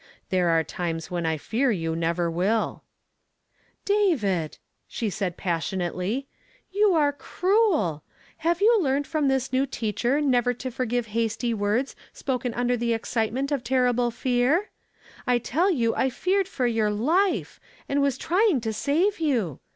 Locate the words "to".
10.55-10.71, 18.61-18.73